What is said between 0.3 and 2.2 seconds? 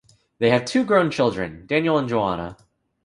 They have two grown children, Daniel and